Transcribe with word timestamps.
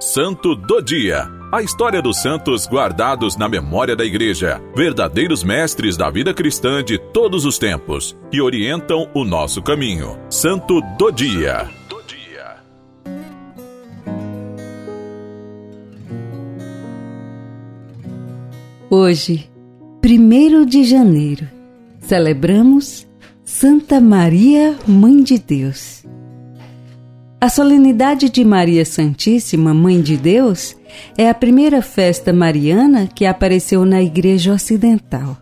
Santo 0.00 0.54
do 0.54 0.80
Dia. 0.80 1.28
A 1.50 1.60
história 1.60 2.00
dos 2.00 2.22
santos 2.22 2.68
guardados 2.68 3.36
na 3.36 3.48
memória 3.48 3.96
da 3.96 4.04
Igreja, 4.04 4.62
verdadeiros 4.72 5.42
mestres 5.42 5.96
da 5.96 6.08
vida 6.08 6.32
cristã 6.32 6.84
de 6.84 6.98
todos 6.98 7.44
os 7.44 7.58
tempos, 7.58 8.16
que 8.30 8.40
orientam 8.40 9.10
o 9.12 9.24
nosso 9.24 9.60
caminho. 9.60 10.16
Santo 10.30 10.80
do 10.96 11.10
Dia. 11.10 11.68
Hoje, 18.88 19.50
1 20.02 20.64
de 20.64 20.84
janeiro, 20.84 21.48
celebramos 21.98 23.04
Santa 23.42 24.00
Maria, 24.00 24.78
Mãe 24.86 25.20
de 25.24 25.40
Deus. 25.40 26.04
A 27.40 27.48
solenidade 27.48 28.28
de 28.28 28.44
Maria 28.44 28.84
Santíssima, 28.84 29.72
Mãe 29.72 30.00
de 30.00 30.16
Deus, 30.16 30.76
é 31.16 31.30
a 31.30 31.34
primeira 31.34 31.80
festa 31.80 32.32
mariana 32.32 33.06
que 33.06 33.24
apareceu 33.24 33.84
na 33.84 34.02
Igreja 34.02 34.52
Ocidental. 34.52 35.38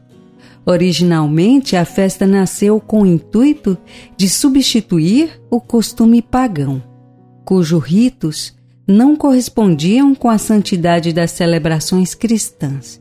Originalmente, 0.67 1.75
a 1.75 1.87
festa 1.87 2.27
nasceu 2.27 2.79
com 2.81 3.01
o 3.01 3.07
intuito 3.07 3.79
de 4.15 4.29
substituir 4.29 5.41
o 5.51 5.59
costume 5.59 6.21
pagão, 6.21 6.83
cujos 7.47 7.83
ritos 7.83 8.55
não 8.87 9.17
correspondiam 9.17 10.15
com 10.15 10.29
a 10.29 10.37
santidade 10.37 11.15
das 11.15 11.31
celebrações 11.31 12.15
cristãs. 12.15 13.01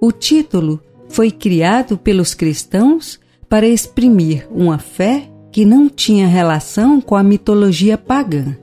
O 0.00 0.12
título 0.12 0.80
foi 1.08 1.32
criado 1.32 1.98
pelos 1.98 2.34
cristãos 2.34 3.18
para 3.48 3.66
exprimir 3.66 4.46
uma 4.48 4.78
fé 4.78 5.28
que 5.58 5.64
não 5.64 5.88
tinha 5.88 6.28
relação 6.28 7.00
com 7.00 7.16
a 7.16 7.22
mitologia 7.24 7.98
pagã, 7.98 8.56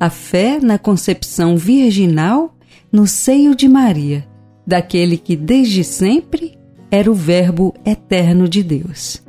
a 0.00 0.08
fé 0.08 0.58
na 0.58 0.78
concepção 0.78 1.58
virginal 1.58 2.56
no 2.90 3.06
seio 3.06 3.54
de 3.54 3.68
Maria, 3.68 4.26
daquele 4.66 5.18
que 5.18 5.36
desde 5.36 5.84
sempre 5.84 6.58
era 6.90 7.10
o 7.10 7.14
Verbo 7.14 7.74
eterno 7.84 8.48
de 8.48 8.62
Deus. 8.62 9.22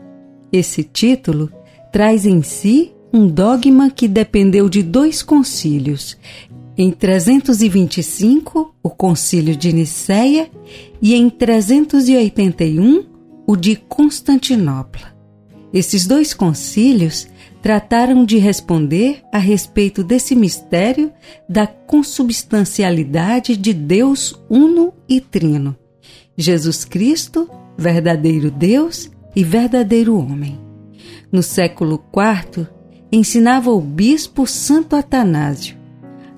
Esse 0.49 0.81
título 0.81 1.51
traz 1.91 2.25
em 2.25 2.41
si 2.41 2.93
um 3.11 3.27
dogma 3.27 3.89
que 3.89 4.07
dependeu 4.07 4.69
de 4.69 4.81
dois 4.81 5.21
concílios 5.21 6.17
em 6.77 6.89
325, 6.89 8.73
o 8.81 8.89
Concílio 8.89 9.57
de 9.57 9.73
Nicéia, 9.73 10.49
e 11.01 11.13
em 11.15 11.29
381, 11.29 13.03
o 13.45 13.57
de 13.57 13.75
Constantinopla. 13.75 15.12
Esses 15.73 16.05
dois 16.05 16.33
concílios 16.33 17.27
trataram 17.61 18.25
de 18.25 18.37
responder 18.37 19.21
a 19.31 19.37
respeito 19.37 20.03
desse 20.03 20.35
mistério 20.35 21.11
da 21.49 21.65
consubstancialidade 21.65 23.57
de 23.57 23.73
Deus 23.73 24.39
uno 24.49 24.93
e 25.09 25.19
trino, 25.19 25.75
Jesus 26.37 26.85
Cristo, 26.85 27.49
verdadeiro 27.77 28.51
Deus 28.51 29.09
e 29.35 29.43
verdadeiro 29.43 30.15
homem. 30.15 30.59
No 31.31 31.41
século 31.41 32.03
IV, 32.15 32.67
ensinava 33.11 33.71
o 33.71 33.81
bispo 33.81 34.45
Santo 34.45 34.95
Atanásio 34.95 35.83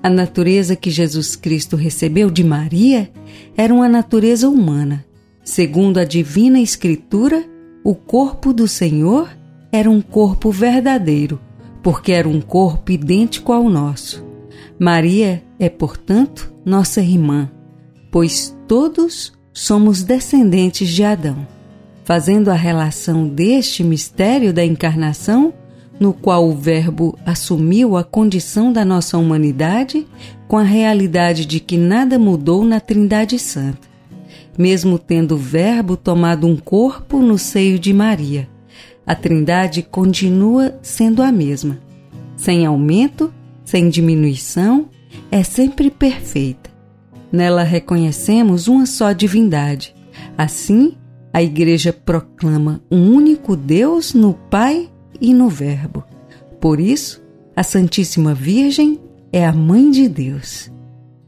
a 0.06 0.08
natureza 0.08 0.76
que 0.76 0.88
Jesus 0.88 1.34
Cristo 1.34 1.74
recebeu 1.74 2.30
de 2.30 2.44
Maria 2.44 3.10
era 3.56 3.74
uma 3.74 3.88
natureza 3.88 4.48
humana. 4.48 5.04
Segundo 5.42 5.98
a 5.98 6.04
divina 6.04 6.60
Escritura, 6.60 7.44
o 7.86 7.94
corpo 7.94 8.52
do 8.52 8.66
Senhor 8.66 9.30
era 9.70 9.88
um 9.88 10.02
corpo 10.02 10.50
verdadeiro, 10.50 11.38
porque 11.84 12.10
era 12.10 12.28
um 12.28 12.40
corpo 12.40 12.90
idêntico 12.90 13.52
ao 13.52 13.70
nosso. 13.70 14.26
Maria 14.76 15.44
é, 15.56 15.68
portanto, 15.68 16.52
nossa 16.64 17.00
irmã, 17.00 17.48
pois 18.10 18.52
todos 18.66 19.32
somos 19.52 20.02
descendentes 20.02 20.88
de 20.88 21.04
Adão. 21.04 21.46
Fazendo 22.02 22.50
a 22.50 22.54
relação 22.54 23.28
deste 23.28 23.84
mistério 23.84 24.52
da 24.52 24.64
encarnação 24.64 25.54
no 26.00 26.12
qual 26.12 26.44
o 26.44 26.56
Verbo 26.56 27.16
assumiu 27.24 27.96
a 27.96 28.02
condição 28.02 28.72
da 28.72 28.84
nossa 28.84 29.16
humanidade 29.16 30.08
com 30.48 30.58
a 30.58 30.64
realidade 30.64 31.46
de 31.46 31.60
que 31.60 31.78
nada 31.78 32.18
mudou 32.18 32.64
na 32.64 32.80
Trindade 32.80 33.38
Santa, 33.38 33.86
mesmo 34.58 34.98
tendo 34.98 35.34
o 35.34 35.38
Verbo 35.38 35.96
tomado 35.96 36.46
um 36.46 36.56
corpo 36.56 37.18
no 37.18 37.38
seio 37.38 37.78
de 37.78 37.92
Maria. 37.92 38.48
A 39.06 39.14
Trindade 39.14 39.82
continua 39.82 40.78
sendo 40.82 41.22
a 41.22 41.30
mesma, 41.30 41.78
sem 42.36 42.66
aumento, 42.66 43.32
sem 43.64 43.88
diminuição, 43.88 44.88
é 45.30 45.42
sempre 45.42 45.90
perfeita. 45.90 46.70
Nela 47.30 47.62
reconhecemos 47.62 48.68
uma 48.68 48.86
só 48.86 49.12
divindade. 49.12 49.94
Assim, 50.36 50.94
a 51.32 51.42
Igreja 51.42 51.92
proclama 51.92 52.80
um 52.90 53.12
único 53.12 53.56
Deus 53.56 54.14
no 54.14 54.34
Pai 54.34 54.88
e 55.20 55.34
no 55.34 55.48
Verbo. 55.48 56.04
Por 56.60 56.80
isso, 56.80 57.22
a 57.54 57.62
Santíssima 57.62 58.34
Virgem 58.34 59.00
é 59.32 59.44
a 59.44 59.52
Mãe 59.52 59.90
de 59.90 60.08
Deus. 60.08 60.70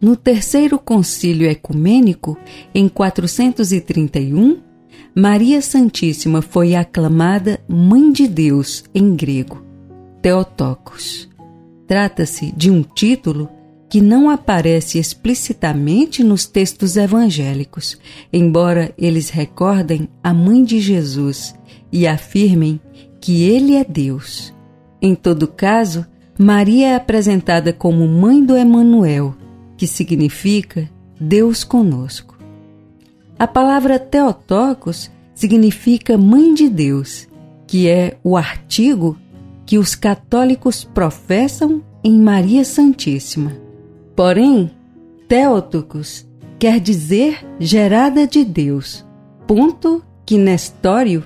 No 0.01 0.15
terceiro 0.15 0.79
concílio 0.79 1.49
ecumênico, 1.49 2.39
em 2.73 2.89
431, 2.89 4.59
Maria 5.15 5.61
Santíssima 5.61 6.41
foi 6.41 6.77
aclamada 6.77 7.61
Mãe 7.69 8.13
de 8.13 8.29
Deus 8.29 8.85
em 8.95 9.17
grego, 9.17 9.65
Theotokos. 10.23 11.29
Trata-se 11.89 12.53
de 12.53 12.71
um 12.71 12.83
título 12.83 13.49
que 13.91 14.01
não 14.01 14.31
aparece 14.31 14.99
explicitamente 14.99 16.23
nos 16.23 16.47
textos 16.47 16.97
evangélicos, 16.97 17.99
embora 18.33 18.95
eles 18.97 19.31
recordem 19.31 20.09
a 20.23 20.33
Mãe 20.33 20.63
de 20.63 20.79
Jesus 20.79 21.57
e 21.91 22.07
afirmem 22.07 22.81
que 23.21 23.43
ele 23.45 23.75
é 23.75 23.85
Deus. 23.85 24.55
Em 25.03 25.15
todo 25.15 25.49
caso, 25.49 26.07
Maria 26.39 26.89
é 26.89 26.95
apresentada 26.95 27.73
como 27.73 28.07
mãe 28.07 28.45
do 28.45 28.57
Emanuel, 28.57 29.35
que 29.79 29.87
significa 29.87 30.91
Deus 31.19 31.65
conosco. 31.65 32.37
A 33.39 33.47
palavra 33.47 33.99
Theotokos 33.99 35.11
significa 35.35 36.19
mãe 36.19 36.53
de 36.53 36.69
Deus, 36.69 37.27
que 37.67 37.89
é 37.89 38.19
o 38.23 38.37
artigo 38.37 39.17
que 39.65 39.79
os 39.79 39.95
católicos 39.95 40.85
professam 40.85 41.83
em 42.05 42.21
Maria 42.21 42.65
Santíssima. 42.65 43.57
Porém, 44.15 44.71
Theotokos 45.27 46.27
quer 46.59 46.79
dizer 46.81 47.47
gerada 47.59 48.27
de 48.27 48.45
Deus, 48.45 49.07
ponto 49.47 50.03
que 50.27 50.37
Nestório 50.37 51.25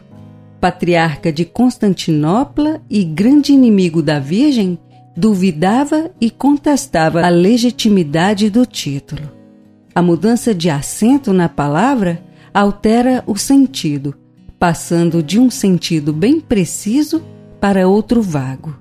patriarca 0.62 1.33
de 1.33 1.45
Constantinopla 1.45 2.81
e 2.89 3.03
grande 3.03 3.53
inimigo 3.53 4.01
da 4.01 4.21
Virgem, 4.21 4.79
duvidava 5.17 6.11
e 6.21 6.31
contestava 6.31 7.25
a 7.25 7.28
legitimidade 7.28 8.49
do 8.49 8.65
título. 8.65 9.31
A 9.95 10.00
mudança 10.00 10.55
de 10.55 10.71
acento 10.71 11.33
na 11.33 11.49
palavra 11.49 12.23
altera 12.53 13.23
o 13.27 13.37
sentido, 13.37 14.15
passando 14.59 15.23
de 15.23 15.39
um 15.39 15.50
sentido 15.50 16.12
bem 16.12 16.41
preciso 16.41 17.23
para 17.61 17.89
outro 17.89 18.23
vago. 18.23 18.77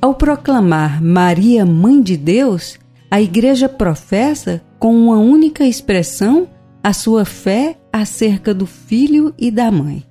Ao 0.00 0.14
proclamar 0.14 1.02
Maria 1.02 1.66
Mãe 1.66 2.00
de 2.00 2.16
Deus, 2.16 2.78
a 3.10 3.20
Igreja 3.20 3.68
professa 3.68 4.62
com 4.78 4.94
uma 4.94 5.18
única 5.18 5.64
expressão 5.64 6.48
a 6.82 6.94
sua 6.94 7.26
fé 7.26 7.76
acerca 7.92 8.54
do 8.54 8.64
Filho 8.64 9.34
e 9.38 9.50
da 9.50 9.70
Mãe. 9.70 10.02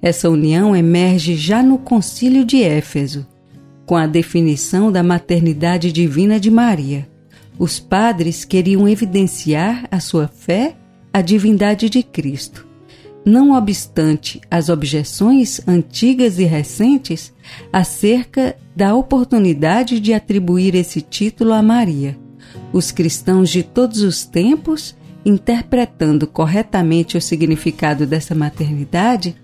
Essa 0.00 0.30
união 0.30 0.74
emerge 0.74 1.34
já 1.34 1.62
no 1.62 1.78
Concílio 1.78 2.44
de 2.44 2.62
Éfeso, 2.62 3.26
com 3.86 3.96
a 3.96 4.06
definição 4.06 4.90
da 4.90 5.02
maternidade 5.02 5.92
divina 5.92 6.38
de 6.38 6.50
Maria. 6.50 7.08
Os 7.58 7.78
padres 7.78 8.44
queriam 8.44 8.86
evidenciar 8.86 9.86
a 9.90 10.00
sua 10.00 10.28
fé 10.28 10.76
à 11.12 11.22
divindade 11.22 11.88
de 11.88 12.02
Cristo. 12.02 12.66
Não 13.24 13.52
obstante 13.56 14.40
as 14.50 14.68
objeções 14.68 15.60
antigas 15.66 16.38
e 16.38 16.44
recentes 16.44 17.32
acerca 17.72 18.56
da 18.74 18.94
oportunidade 18.94 19.98
de 19.98 20.12
atribuir 20.12 20.74
esse 20.74 21.00
título 21.00 21.52
a 21.52 21.62
Maria, 21.62 22.18
os 22.72 22.90
cristãos 22.90 23.48
de 23.48 23.62
todos 23.62 24.02
os 24.02 24.24
tempos 24.24 24.94
interpretando 25.24 26.24
corretamente 26.24 27.16
o 27.16 27.20
significado 27.20 28.06
dessa 28.06 28.32
maternidade, 28.32 29.34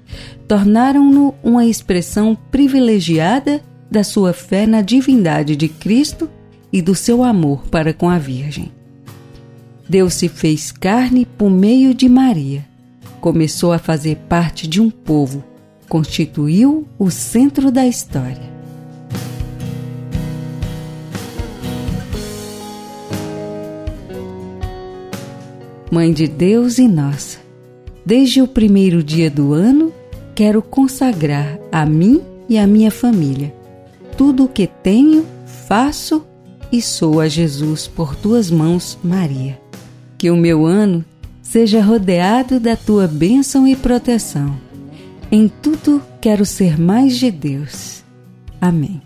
tornaram-no 0.47 1.35
uma 1.43 1.67
expressão 1.67 2.39
privilegiada 2.53 3.61
da 3.93 4.03
sua 4.03 4.33
fé 4.33 4.67
na 4.67 4.81
divindade 4.81 5.55
de 5.55 5.69
Cristo 5.69 6.29
e 6.73 6.81
do 6.81 6.95
seu 6.95 7.23
amor 7.23 7.67
para 7.69 7.93
com 7.93 8.09
a 8.09 8.19
Virgem. 8.19 8.73
Deus 9.87 10.15
se 10.15 10.29
fez 10.29 10.73
carne 10.73 11.27
por 11.27 11.51
meio 11.51 11.93
de 11.93 12.09
Maria, 12.09 12.67
começou 13.21 13.71
a 13.71 13.79
fazer 13.79 14.17
parte 14.31 14.67
de 14.67 14.81
um 14.81 14.89
povo, 14.89 15.45
constituiu 15.91 16.89
o 16.99 17.11
centro 17.11 17.71
da 17.71 17.87
história. 17.87 18.51
Mãe 25.91 26.11
de 26.15 26.27
Deus 26.27 26.79
e 26.79 26.89
nossa, 26.89 27.39
desde 28.07 28.41
o 28.41 28.49
primeiro 28.49 29.03
dia 29.03 29.31
do 29.31 29.53
ano, 29.53 29.93
quero 30.35 30.63
consagrar 30.63 31.59
a 31.71 31.85
mim 31.85 32.23
e 32.49 32.57
a 32.57 32.67
minha 32.67 32.91
família. 32.91 33.62
Tudo 34.25 34.45
o 34.45 34.49
que 34.49 34.69
tenho, 34.69 35.27
faço 35.67 36.25
e 36.71 36.81
sou 36.81 37.21
a 37.21 37.27
Jesus 37.27 37.89
por 37.89 38.15
tuas 38.15 38.53
mãos, 38.53 38.97
Maria. 39.03 39.61
Que 40.17 40.31
o 40.31 40.37
meu 40.37 40.65
ano 40.65 41.05
seja 41.43 41.83
rodeado 41.83 42.61
da 42.61 42.77
tua 42.77 43.09
bênção 43.09 43.67
e 43.67 43.75
proteção. 43.75 44.57
Em 45.29 45.49
tudo 45.49 46.01
quero 46.21 46.47
ser 46.47 46.79
mais 46.79 47.17
de 47.17 47.33
Deus. 47.33 48.05
Amém. 48.61 49.03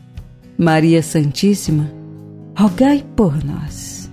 Maria 0.59 1.03
Santíssima, 1.03 1.91
rogai 2.55 3.03
por 3.17 3.43
nós. 3.43 4.06